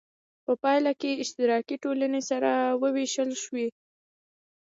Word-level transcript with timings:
په 0.45 0.53
پایله 0.61 0.91
کې 1.01 1.19
اشتراکي 1.23 1.75
ټولنې 1.83 2.21
سره 2.29 2.51
وویشل 2.81 3.29
شوې. 3.43 3.67